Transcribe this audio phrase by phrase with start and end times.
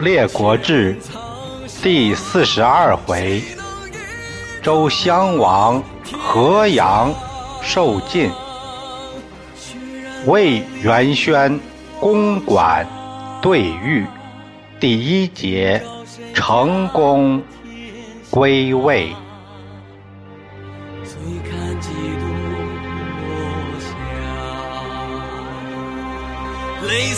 [0.00, 0.96] 列国志
[1.82, 3.42] 第四十二回，
[4.62, 5.82] 周襄王
[6.18, 7.12] 河阳
[7.60, 8.30] 受晋，
[10.24, 11.60] 魏元宣
[12.00, 12.86] 公馆
[13.42, 14.06] 对玉。
[14.80, 15.82] 第一节
[16.32, 17.42] 成功
[18.30, 19.14] 归位
[26.90, 27.14] 位。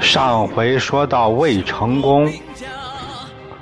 [0.00, 2.32] 上回说到魏成功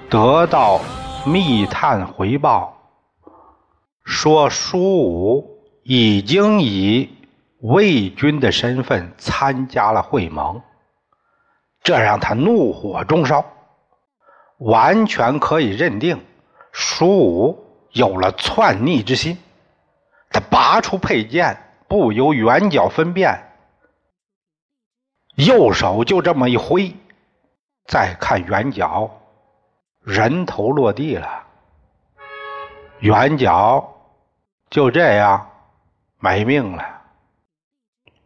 [0.09, 0.81] 得到
[1.27, 2.75] 密探回报，
[4.05, 7.11] 说苏武已经以
[7.61, 10.63] 魏军的身份参加了会盟，
[11.83, 13.45] 这让他怒火中烧，
[14.59, 16.19] 完全可以认定。
[16.77, 19.39] 苏武有了篡逆之心，
[20.29, 23.53] 他拔出佩剑，不由圆角分辨，
[25.37, 26.93] 右手就这么一挥，
[27.87, 29.09] 再看圆角，
[30.01, 31.45] 人头落地了，
[32.99, 33.95] 圆角
[34.69, 35.49] 就这样
[36.19, 37.03] 没命了。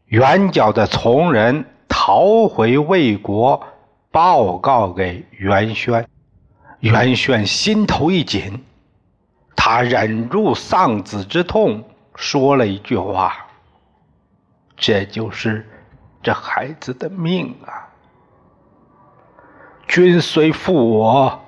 [0.07, 3.63] 圆角的从人逃回魏国，
[4.11, 6.09] 报告给元轩。
[6.81, 8.65] 袁轩心头一紧，
[9.57, 11.83] 他忍住丧子之痛，
[12.15, 13.47] 说了一句话
[14.77, 15.69] ：“这就是
[16.23, 17.89] 这孩子的命啊！
[19.89, 21.45] 君虽负我，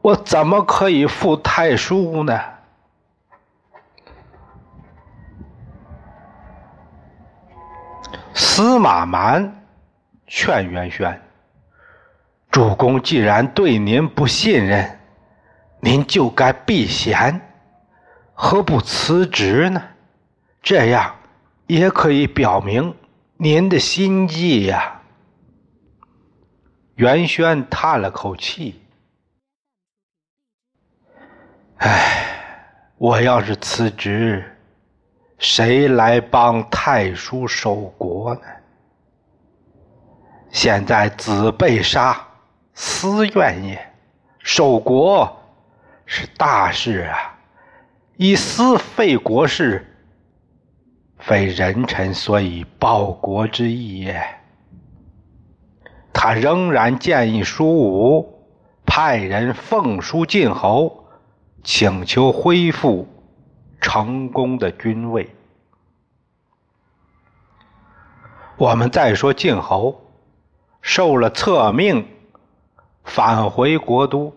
[0.00, 2.40] 我怎么可以负太叔呢？”
[8.32, 9.62] 司马蛮
[10.26, 11.20] 劝袁轩。
[12.58, 14.98] 主公既然对您不信任，
[15.78, 17.40] 您就该避嫌，
[18.34, 19.80] 何不辞职呢？
[20.60, 21.14] 这样
[21.68, 22.92] 也可以表明
[23.36, 25.00] 您的心迹呀。
[26.96, 28.82] 袁轩叹了口气
[31.78, 34.44] ：“唉，我要是辞职，
[35.38, 38.40] 谁来帮太叔守国呢？
[40.50, 42.20] 现在子被杀。”
[42.80, 43.92] 私怨也，
[44.38, 45.36] 守国
[46.06, 47.36] 是大事啊！
[48.16, 49.84] 以私废国事，
[51.18, 54.24] 非人臣所以报国之意也。
[56.12, 58.46] 他仍然建议苏武
[58.86, 61.04] 派人奉书晋侯，
[61.64, 63.08] 请求恢复
[63.80, 65.28] 成功的君位。
[68.56, 70.00] 我们再说晋侯
[70.80, 72.06] 受了册命。
[73.08, 74.32] 返回国都，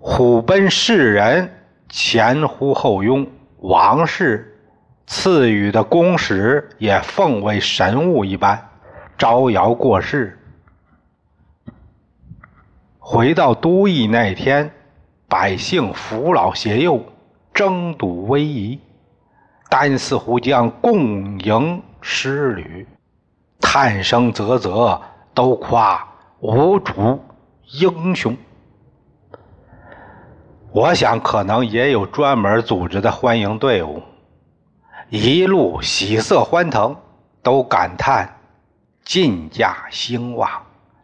[0.00, 1.52] 虎贲世人
[1.90, 3.26] 前呼后拥，
[3.58, 4.58] 王室
[5.06, 8.70] 赐予的公使也奉为神物一般，
[9.18, 10.38] 招摇过市。
[12.98, 14.70] 回到都邑那天，
[15.28, 17.04] 百姓扶老携幼，
[17.52, 18.80] 争睹威仪，
[19.68, 22.88] 单四虎将共迎诗旅，
[23.60, 25.02] 叹声啧啧，
[25.34, 26.15] 都夸。
[26.48, 27.20] 无主
[27.72, 28.36] 英雄，
[30.70, 34.00] 我想可能也有专门组织的欢迎队伍，
[35.08, 36.94] 一路喜色欢腾，
[37.42, 38.38] 都感叹
[39.04, 40.48] 晋家兴旺。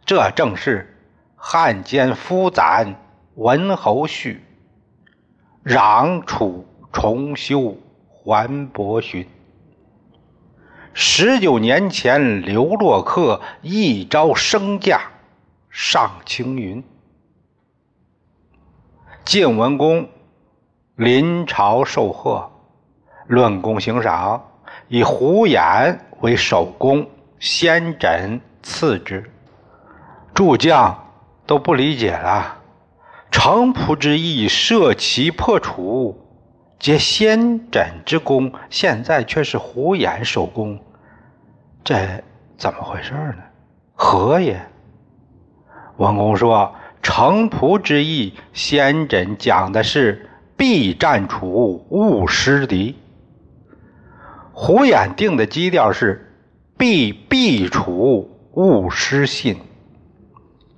[0.05, 0.97] 这正是
[1.35, 2.95] 汉奸夫斩
[3.35, 4.37] 文侯胥，
[5.65, 7.75] 攘楚重修
[8.07, 9.27] 桓伯勋。
[10.93, 15.09] 十九年前，刘洛克一朝升驾。
[15.75, 16.83] 上青云，
[19.25, 20.07] 晋文公
[20.95, 22.51] 临朝受贺，
[23.25, 24.39] 论功行赏，
[24.87, 27.09] 以胡衍为首功，
[27.39, 29.27] 先轸次之。
[30.35, 30.95] 诸将
[31.47, 32.59] 都不理解了，
[33.31, 36.15] 城濮之役设齐破楚，
[36.77, 40.79] 皆先轸之功，现在却是胡衍首功，
[41.83, 42.23] 这
[42.59, 43.37] 怎么回事呢？
[43.95, 44.63] 何也？
[45.97, 46.73] 文公说
[47.03, 52.95] ：“城濮之役，先轸讲的是必战楚，勿失敌；
[54.51, 56.33] 胡衍定的基调是
[56.77, 59.57] 必避楚，勿失信。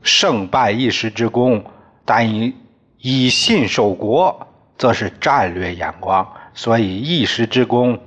[0.02, 1.64] 胜败一时之功，
[2.04, 2.54] 但以
[3.00, 4.48] 以信守国，
[4.78, 6.28] 则是战略眼光。
[6.54, 7.98] 所以一时之功，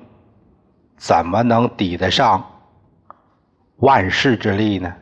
[0.97, 2.45] 怎么能抵得上
[3.77, 4.95] 万世之力呢？”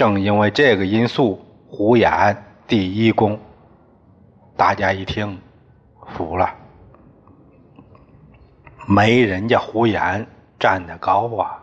[0.00, 2.34] 正因为这个因素，胡衍
[2.66, 3.38] 第一功。
[4.56, 5.38] 大家一听，
[6.16, 6.50] 服了。
[8.86, 10.26] 没人家胡延
[10.58, 11.62] 站得高啊！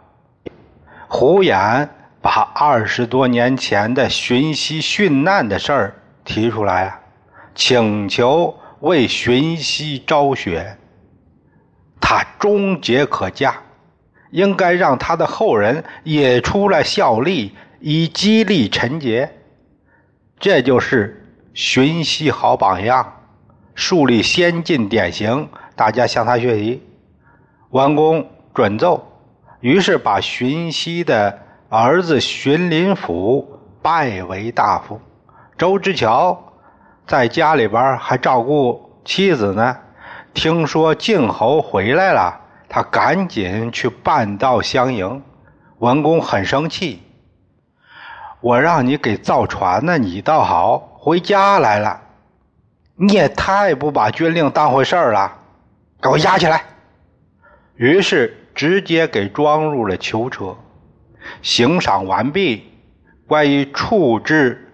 [1.07, 1.89] 胡延
[2.21, 6.99] 把二十多年前的荀息殉难的事儿提出来啊，
[7.55, 10.77] 请求为荀息昭雪。
[11.99, 13.55] 他终节可嘉，
[14.29, 19.31] 应该让他的后人也出来效力，以激励陈杰。
[20.39, 23.13] 这就是荀息好榜样，
[23.73, 26.83] 树立先进典型，大家向他学习。
[27.71, 29.05] 完公准奏，
[29.59, 31.39] 于是把荀息的
[31.69, 35.01] 儿子荀林甫拜为大夫。
[35.57, 36.53] 周之乔
[37.07, 39.75] 在家里边还照顾妻子呢。
[40.33, 42.39] 听说晋侯回来了，
[42.69, 45.23] 他赶紧去半道相迎。
[45.79, 47.01] 文公很生气
[48.39, 52.01] ：“我让你给造船呢，你倒好，回家来了。
[52.95, 55.31] 你也太不把军令当回事儿了，
[56.01, 56.63] 给我押起来。”
[57.75, 60.55] 于是直接给装入了囚车。
[61.41, 62.71] 刑赏完毕，
[63.27, 64.73] 关于处置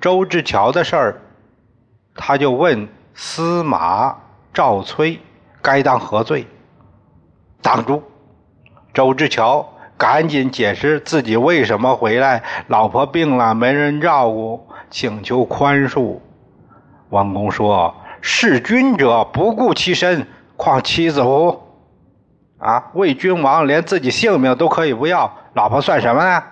[0.00, 1.20] 周志桥的事儿，
[2.14, 4.16] 他就问司马
[4.52, 5.18] 赵崔
[5.62, 6.46] 该当何罪。
[7.62, 8.02] 挡住！
[8.92, 16.18] 周志桥赶紧解释自己为什么回来，老婆病了，没人照顾，请求宽恕。
[17.10, 20.26] 王公说：“弑君者不顾其身，
[20.56, 21.60] 况妻子乎？”
[22.58, 22.90] 啊！
[22.94, 26.42] 为君王，连自己性命都可以不要，老婆算什么呢？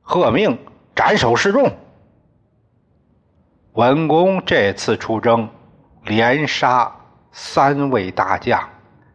[0.00, 0.58] 喝命
[0.94, 1.70] 斩首示众。
[3.72, 5.48] 文公这次出征，
[6.04, 6.92] 连杀
[7.32, 8.60] 三位大将。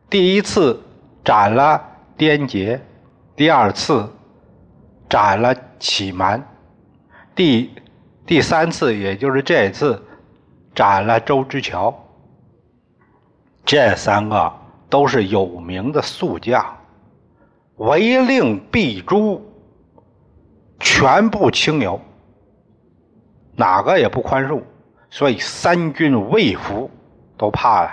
[0.10, 0.82] 第一次
[1.24, 1.82] 斩了
[2.18, 2.82] 颠杰，
[3.38, 4.12] 第二次
[5.08, 6.46] 斩了启蛮，
[7.34, 7.74] 第
[8.26, 10.04] 第三次，也就是这次，
[10.76, 11.98] 斩了周之乔。
[13.64, 14.54] 这三个。
[14.90, 16.66] 都是有名的宿将，
[17.76, 19.42] 违令必诛，
[20.80, 22.00] 全部清流，
[23.58, 24.62] 哪个也不宽恕，
[25.10, 26.90] 所以三军畏服，
[27.38, 27.92] 都怕了。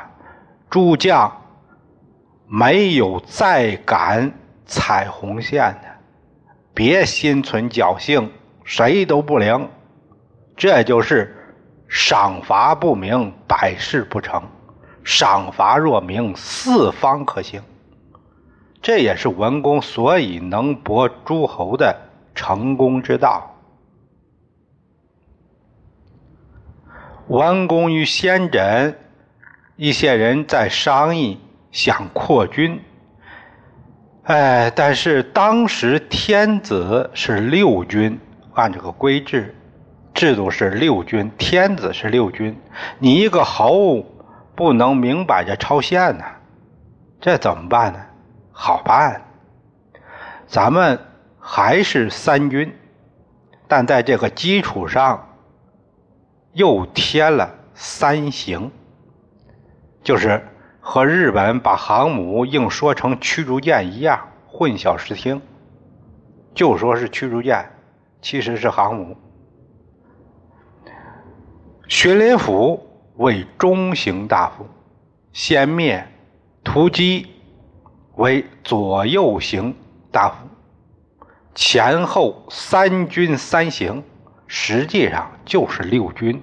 [0.71, 1.37] 诸将
[2.47, 4.33] 没有再敢
[4.67, 5.89] 踩红线的，
[6.73, 8.31] 别心存侥幸，
[8.65, 9.69] 谁都不灵。
[10.57, 11.35] 这就是
[11.89, 14.43] 赏罚不明，百事不成。
[15.05, 17.63] 赏罚若明，四方可行。
[18.81, 21.95] 这也是文公所以能博诸侯的
[22.35, 23.51] 成功之道。
[27.29, 28.95] 文公与先轸
[29.77, 31.41] 一些人在商议，
[31.73, 32.81] 想扩军。
[34.25, 38.19] 哎，但是当时天子是六军，
[38.55, 39.55] 按这个规制
[40.13, 42.59] 制度是六军，天子是六军，
[42.99, 44.05] 你一个侯。
[44.57, 46.25] 不能明摆着超限呢，
[47.21, 47.99] 这怎么办呢？
[48.53, 49.21] 好办，
[50.47, 50.97] 咱们
[51.41, 52.73] 还是三军，
[53.67, 55.29] 但在这个基础上
[56.53, 58.71] 又添了三行，
[60.05, 60.41] 就是
[60.87, 65.41] 和日本把航母硬说成驱逐舰一样，混淆视听，
[66.55, 67.69] 就说是驱逐舰，
[68.21, 69.17] 其实是航母。
[71.89, 72.91] 荀林甫。
[73.17, 74.67] 为中行大夫，
[75.33, 76.05] 先灭
[76.65, 77.29] 屠基
[78.17, 79.73] 为左右行
[80.11, 80.49] 大夫，
[81.55, 84.03] 前后三军三行，
[84.49, 86.43] 实际上就是六军，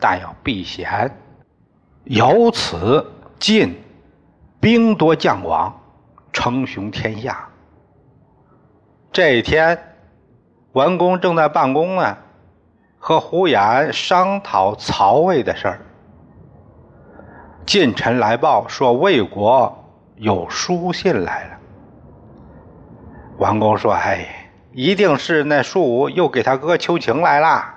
[0.00, 1.14] 但要避嫌。
[2.04, 3.06] 由此
[3.38, 3.82] 晋
[4.60, 5.78] 兵多将广，
[6.32, 7.48] 称雄天下。
[9.12, 9.78] 这一天，
[10.72, 12.16] 文公正在办公呢，
[12.98, 15.80] 和胡衍商讨曹魏的事儿。
[17.66, 19.84] 近臣来报说，魏国
[20.16, 21.58] 有书信来了。
[23.38, 27.74] 王公说：“哎，一定是那树武又给他哥求情来了。”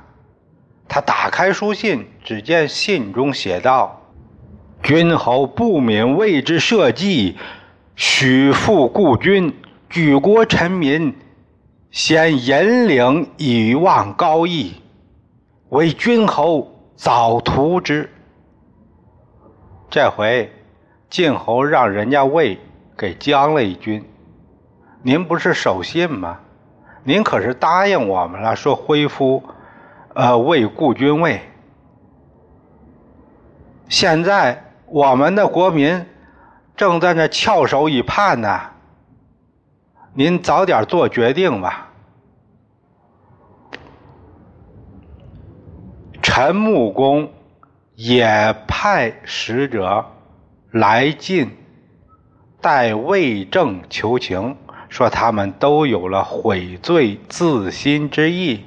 [0.88, 3.99] 他打开书信，只见信中写道
[4.82, 7.36] ：“君侯不敏为之社稷，
[7.96, 9.54] 许复故君，
[9.90, 11.16] 举国臣民，
[11.92, 14.76] 先引领以望高义，
[15.70, 18.10] 为君侯早图之。”
[19.92, 20.52] 这回
[21.10, 22.60] 晋侯让人家魏
[22.98, 24.04] 给将了一军，
[25.04, 26.40] 您不是守信吗？
[27.04, 29.44] 您可是答应我们了，说恢复
[30.14, 31.42] 呃魏故君位。
[33.88, 36.06] 现在我们的国民
[36.76, 38.60] 正在那翘首以盼呢，
[40.14, 41.90] 您早点做决定吧。
[46.22, 47.32] 陈穆公
[47.96, 50.06] 也派使者
[50.72, 51.52] 来晋，
[52.62, 54.56] 代魏政求情，
[54.88, 58.64] 说他们都有了悔罪自新之意。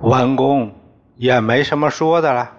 [0.00, 0.74] 文公
[1.16, 2.53] 也没什么说的了，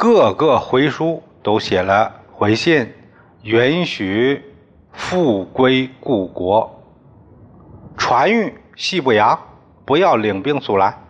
[0.00, 2.94] 各个回书都写了回信，
[3.42, 4.44] 允许
[4.92, 6.84] 复归故国，
[7.96, 9.36] 传谕西不阳
[9.84, 11.02] 不要领兵阻拦。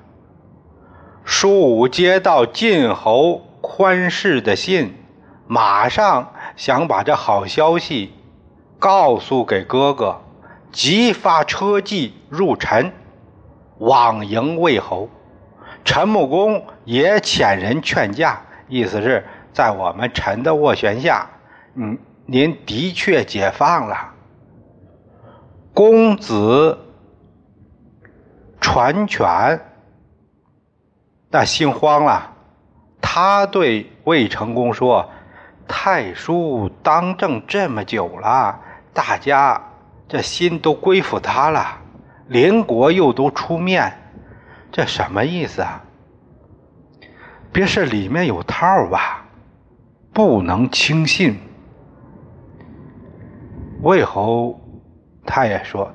[1.23, 4.95] 舒武接到晋侯宽氏的信，
[5.47, 8.15] 马上想把这好消息
[8.79, 10.19] 告诉给哥哥，
[10.73, 12.91] 即发车骑入陈，
[13.81, 15.11] 往迎魏侯。
[15.85, 21.29] 陈穆公也遣人劝驾，意思是在我们臣的斡旋下，
[21.75, 24.15] 嗯，您的确解放了。
[25.75, 26.79] 公子
[28.61, 29.61] 传权。
[31.31, 32.33] 那心慌了，
[33.03, 35.11] 他对魏成功说
[35.69, 38.59] ：“太叔当政这么久了，
[38.95, 39.63] 大家
[40.09, 41.81] 这心都归附他了，
[42.29, 43.93] 邻国又都出面，
[44.73, 45.85] 这什么意思啊？
[47.53, 49.25] 别是里面有套吧？
[50.13, 51.39] 不能轻信。”
[53.83, 54.61] 魏侯
[55.25, 55.93] 他也说：“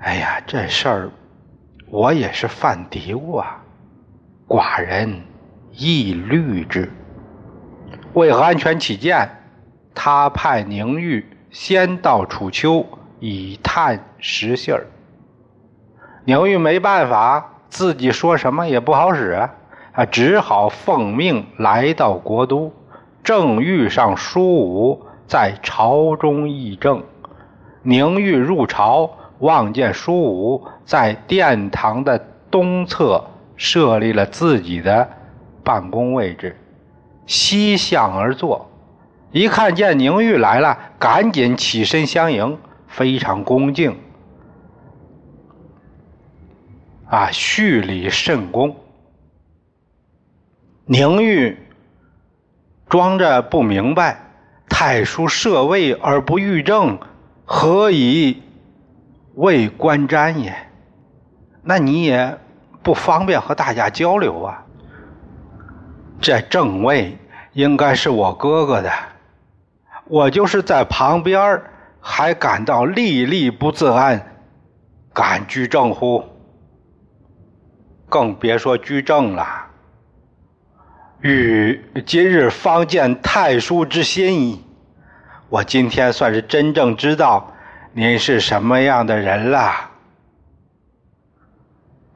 [0.00, 1.10] 哎呀，这事儿
[1.88, 3.62] 我也是犯嘀咕啊。”
[4.48, 5.22] 寡人
[5.72, 6.90] 亦虑之。
[8.14, 9.28] 为安全起见，
[9.94, 12.86] 他派宁玉先到楚丘
[13.20, 14.86] 以探实信儿。
[16.24, 19.48] 宁玉没办法，自己说什么也不好使
[19.96, 22.72] 啊，只好奉命来到国都，
[23.24, 27.02] 正遇上舒武在朝中议政。
[27.82, 32.16] 宁玉入朝，望见舒武在殿堂的
[32.50, 33.24] 东侧。
[33.58, 35.08] 设立了自己的
[35.64, 36.54] 办公位置，
[37.24, 38.68] 西向而坐。
[39.32, 43.96] 一看见宁玉来了，赶紧起身相迎，非常恭敬。
[47.08, 48.76] 啊，叙礼甚恭。
[50.86, 51.58] 宁玉
[52.88, 54.20] 装着不明白
[54.68, 56.98] ：“太叔设位而不御政，
[57.44, 58.42] 何以
[59.34, 60.56] 为观瞻也？”
[61.62, 62.38] 那你也。
[62.82, 64.64] 不方便和大家交流啊！
[66.20, 67.18] 这正位
[67.52, 68.92] 应该是我哥哥的，
[70.04, 71.60] 我就是在旁边
[72.00, 74.24] 还感到历历不自安，
[75.12, 76.22] 敢居正乎？
[78.08, 79.65] 更别说居正了。
[81.26, 84.64] 与今日方见太叔之心意，
[85.48, 87.52] 我今天算是真正知道
[87.92, 89.90] 您是什么样的人了。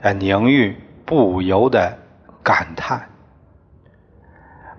[0.00, 1.98] 这宁玉不由得
[2.40, 3.10] 感叹：“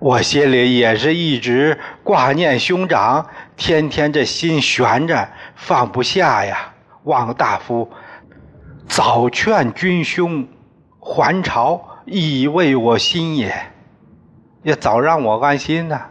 [0.00, 6.72] 我心里也是一直挂念兄长，天天这心悬着，放不下呀。
[7.04, 7.90] 望大夫
[8.86, 10.48] 早劝君兄
[10.98, 13.71] 还朝，以慰我心也，
[14.62, 16.06] 也早让我安心呐。”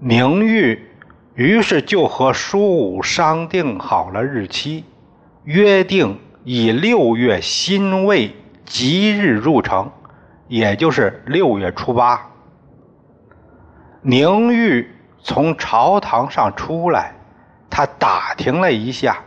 [0.00, 0.88] 宁玉
[1.34, 4.84] 于是就和舒武商定好了日期，
[5.44, 6.18] 约定。
[6.48, 8.32] 以六月辛未
[8.64, 9.90] 吉日入城，
[10.46, 12.30] 也就是六月初八。
[14.00, 14.88] 宁玉
[15.20, 17.14] 从朝堂上出来，
[17.68, 19.24] 他打听了一下，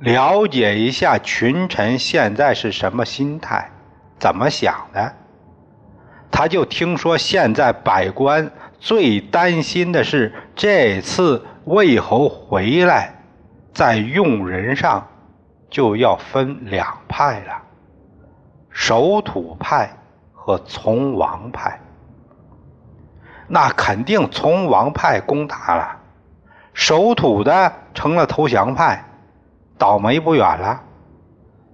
[0.00, 3.70] 了解一下群臣现在是什么心态，
[4.18, 5.14] 怎么想的。
[6.30, 13.14] 他就听说现在百官最担心的是这次魏侯回来，
[13.72, 15.06] 在用人上。
[15.68, 17.60] 就要分两派了，
[18.70, 19.90] 守土派
[20.32, 21.80] 和从王派。
[23.48, 25.98] 那肯定从王派攻打了，
[26.72, 29.04] 守土的成了投降派，
[29.76, 30.80] 倒霉不远了。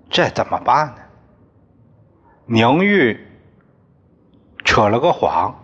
[0.08, 0.94] 这怎么办呢？
[2.46, 3.20] 宁玉
[4.72, 5.54] 扯了个谎，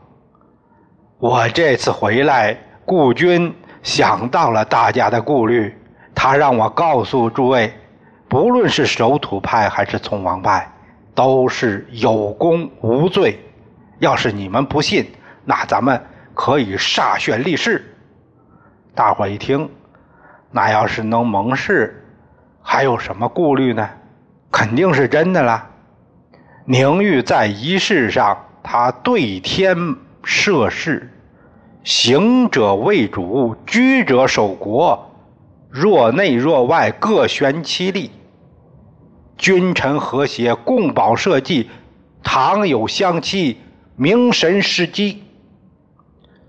[1.19, 5.75] 我这次回来，顾军想到了大家的顾虑，
[6.15, 7.73] 他让我告诉诸位。
[8.29, 10.71] 不论是守土派还是从王派，
[11.15, 13.43] 都是有功无罪。
[13.99, 15.11] 要是你们不信，
[15.43, 17.97] 那咱们可以歃血立誓。
[18.95, 19.71] 大伙一听，
[20.51, 22.05] 那要是能盟誓，
[22.61, 23.89] 还有什么顾虑呢？
[24.53, 25.67] 肯定是真的了。
[26.67, 31.11] 宁玉在仪式上，他对天设誓：
[31.85, 35.11] 行者为主，居者守国，
[35.71, 38.11] 若内若外各悬其利。
[39.37, 41.69] 君臣和谐，共保社稷。
[42.23, 43.59] 倘有相欺，
[43.97, 45.23] 明神失机。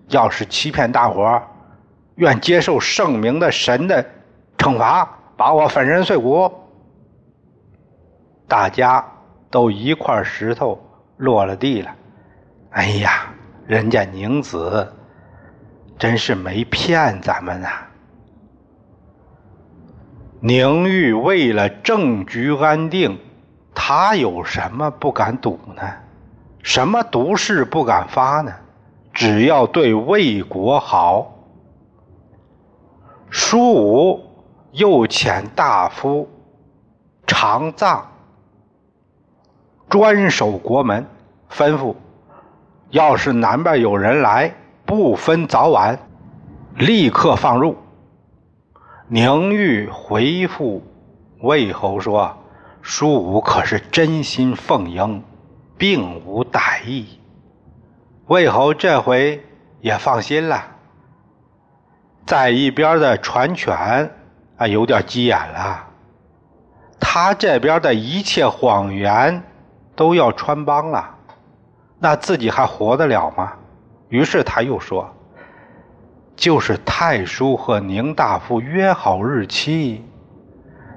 [0.09, 1.41] 要是欺骗大伙
[2.15, 4.03] 愿接受圣明的神的
[4.57, 6.51] 惩罚，把我粉身碎骨。
[8.47, 9.05] 大家
[9.51, 10.77] 都一块石头
[11.19, 11.95] 落了地了。
[12.71, 13.31] 哎呀，
[13.67, 14.93] 人家宁子
[15.97, 17.67] 真是没骗咱们呐！
[20.39, 23.19] 宁玉为了政局安定，
[23.75, 25.83] 他有什么不敢赌呢？
[26.63, 28.53] 什么毒誓不敢发呢？
[29.11, 31.35] 只要对魏国好。
[33.31, 34.23] 苏武
[34.71, 36.29] 又遣大夫
[37.27, 38.01] 常臧
[39.89, 41.07] 专守国门，
[41.51, 41.95] 吩咐：
[42.91, 44.53] 要是南边有人来，
[44.85, 45.97] 不分早晚，
[46.75, 47.75] 立刻放入。
[49.07, 50.83] 宁玉回复
[51.39, 52.37] 魏侯说
[52.83, 55.23] ：“苏武可是真心奉迎，
[55.75, 57.19] 并无歹意。”
[58.27, 59.43] 魏侯这回
[59.81, 60.63] 也放心了。
[62.27, 64.11] 在一边的传犬
[64.57, 65.87] 啊，有点急眼了。
[66.99, 69.41] 他这边的一切谎言
[69.99, 71.13] 都要穿帮了，
[71.99, 73.51] 那自己还活得了吗？
[74.07, 75.13] 于是他又说。
[76.37, 80.01] 就是太叔和宁大夫约好日期，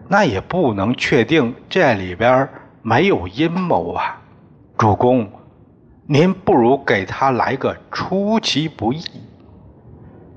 [0.06, 2.49] 那也不能确定这里边
[2.80, 4.21] 没有阴谋啊！
[4.78, 5.28] 主公，
[6.06, 9.04] 您不如给他来个出其不意，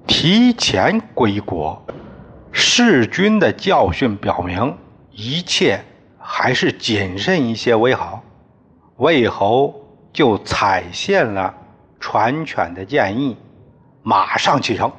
[0.08, 1.80] 提前归国。
[2.52, 4.76] 弑君的教训表明，
[5.12, 5.80] 一切
[6.18, 8.24] 还是谨慎一些为好。
[8.98, 9.74] 魏侯
[10.14, 11.54] 就采信了
[12.00, 13.38] 传犬的建议。
[14.04, 14.92] 马上启程。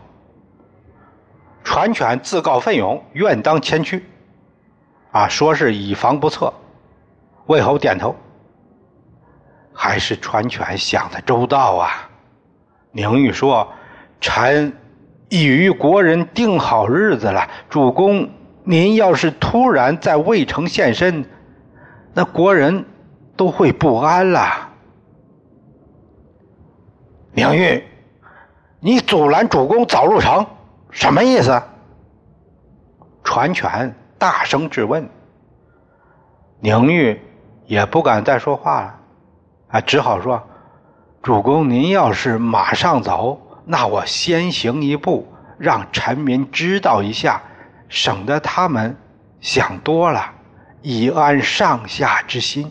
[1.63, 4.05] 传犬自告奋勇，愿当前驱。
[5.13, 6.53] 啊，说是以防不测。
[7.47, 8.15] 魏侯点头。
[9.73, 12.11] 还是传犬想的周到啊。
[12.93, 13.69] 宁玉说
[14.21, 14.73] ：“臣
[15.29, 17.49] 已与国人定好日子了。
[17.69, 18.29] 主公，
[18.65, 21.25] 您要是突然在魏城现身，
[22.15, 22.85] 那国人
[23.37, 24.71] 都会不安了。”
[27.33, 27.85] 宁玉。
[28.79, 30.47] 你阻拦主公早入城，
[30.91, 31.61] 什么意思？
[33.25, 35.09] 传权大声质问。
[36.61, 37.21] 宁玉
[37.67, 38.95] 也不敢再说话了，
[39.69, 40.41] 啊，只好说
[41.21, 45.27] ：“主公，您要是马上走，那我先行一步，
[45.59, 47.43] 让臣民知道一下，
[47.89, 48.97] 省得他们
[49.41, 50.33] 想多了，
[50.83, 52.71] 以安上下之心。”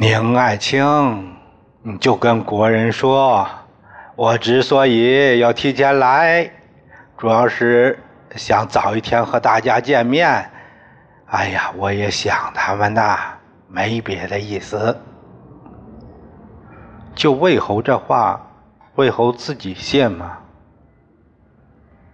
[0.00, 1.36] 宁爱卿，
[1.82, 3.44] 你就跟国人说。
[4.14, 6.48] 我之所以要提前来，
[7.16, 7.98] 主要是
[8.36, 10.48] 想早一天和大家见面。
[11.26, 13.18] 哎呀，我也想他们呐，
[13.66, 14.96] 没别的意思。
[17.16, 18.40] 就魏侯这话，
[18.94, 20.38] 魏侯自己信吗？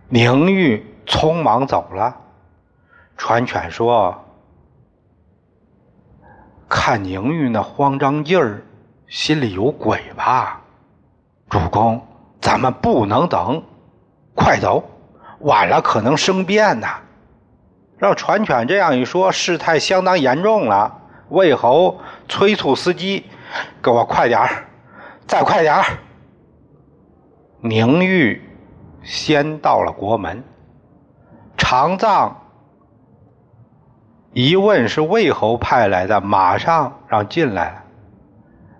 [0.08, 2.16] 宁玉匆忙走了，
[3.18, 4.24] 传犬说
[6.76, 8.60] ：“看宁玉那慌张劲儿，
[9.06, 10.60] 心里有鬼吧？”
[11.48, 12.04] 主公，
[12.40, 13.62] 咱们不能等，
[14.34, 14.82] 快走，
[15.38, 16.96] 晚了可能生变呐！
[17.96, 20.92] 让传犬这样一说，事态相当严重了。
[21.28, 23.24] 魏侯催促司机
[23.80, 24.66] ：“给我快点儿，
[25.28, 25.84] 再快点儿！”
[27.62, 28.42] 宁玉
[29.04, 30.42] 先到了国门，
[31.56, 32.36] 常藏
[34.34, 37.84] 一问是魏侯派来的，马上让进来了。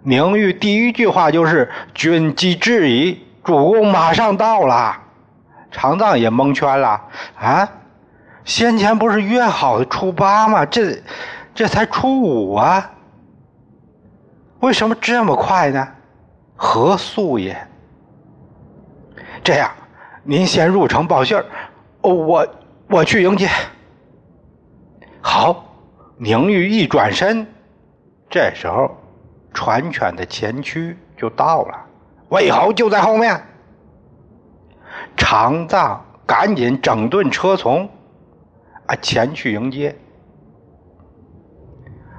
[0.02, 5.00] 宁玉第一句话就是“军机至矣”，主公马上到了。
[5.70, 7.00] 常藏也蒙圈了
[7.38, 7.68] 啊！
[8.44, 10.66] 先前不是约好的初八吗？
[10.66, 11.00] 这
[11.54, 12.90] 这才初五啊！
[14.58, 15.88] 为什么这么快呢？
[16.56, 17.56] 何速也？
[19.44, 19.70] 这样，
[20.24, 21.44] 您先入城报信儿，
[22.02, 22.46] 我
[22.88, 23.48] 我去迎接。
[25.26, 25.64] 好，
[26.18, 27.46] 宁玉一转身，
[28.28, 28.94] 这时候。
[29.54, 31.86] 传犬的前驱就到了，
[32.28, 33.40] 魏侯就在后面。
[35.16, 37.88] 常藏赶紧整顿车从，
[38.86, 39.96] 啊，前去迎接。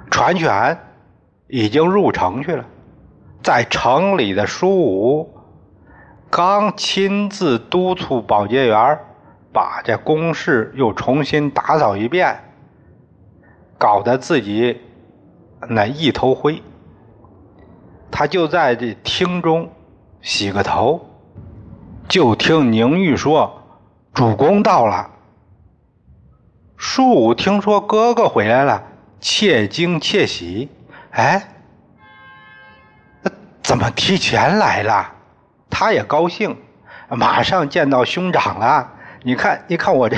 [0.10, 0.80] 传犬
[1.48, 2.65] 已经入城去了，
[3.44, 5.38] 在城里的舒武
[6.30, 8.98] 刚亲自督促保洁员
[9.52, 12.39] 把这宫室又重新打扫一遍，
[13.77, 14.81] 搞得自己
[15.69, 16.61] 那一头灰。
[18.11, 19.71] 他就在这厅中
[20.21, 21.09] 洗个头，
[22.07, 23.61] 就听宁玉说
[24.13, 25.11] ：“主公到了。”
[26.77, 28.83] 树武听说哥哥回来了，
[29.19, 30.69] 窃惊窃喜。
[31.11, 31.47] 哎，
[33.61, 35.13] 怎么提前来了？
[35.69, 36.57] 他也高兴，
[37.09, 38.93] 马上见到兄长了。
[39.23, 40.15] 你看，你看我这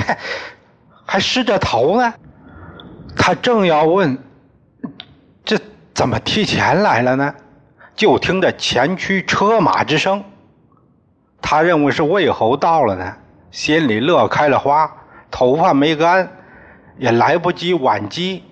[1.04, 2.14] 还湿着头呢。
[3.18, 4.16] 他正要问，
[5.44, 5.58] 这
[5.92, 7.34] 怎么提前来了呢？
[7.94, 10.24] 就听着前驱车马之声，
[11.42, 13.16] 他认为是魏侯到了呢，
[13.50, 14.90] 心里乐开了花。
[15.30, 16.30] 头发没干，
[16.96, 18.44] 也来不及挽机，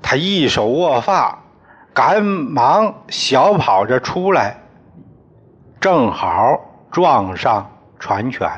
[0.00, 1.40] 他一手握发。
[1.92, 4.56] 赶忙小跑着出来，
[5.78, 6.58] 正好
[6.90, 8.48] 撞上传犬。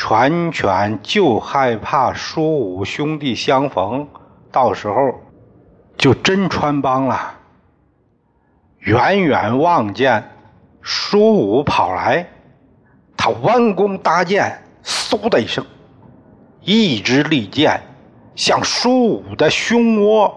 [0.00, 4.08] 传犬就害怕舒武兄弟相逢，
[4.50, 4.94] 到时候
[5.98, 7.34] 就真穿帮了。
[8.78, 10.30] 远远望见
[10.80, 12.26] 舒武跑来，
[13.14, 15.66] 他弯弓搭箭，嗖的一声，
[16.62, 17.82] 一支利箭
[18.34, 20.34] 向舒武的胸窝。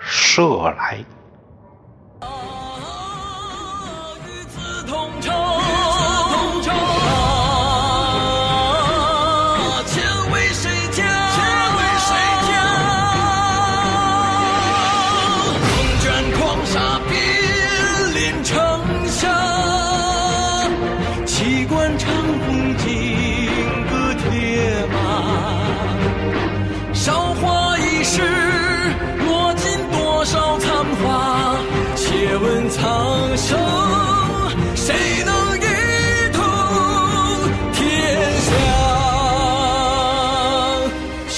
[0.00, 1.04] 射来。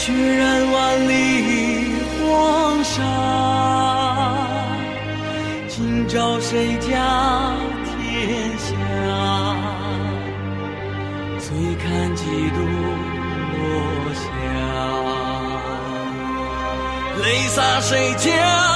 [0.07, 1.13] 血染万里
[2.23, 3.03] 黄沙
[5.67, 8.67] 今朝谁家天下
[11.41, 11.49] 醉
[11.83, 12.59] 看几度
[13.51, 14.23] 落霞
[17.21, 18.76] 泪洒谁家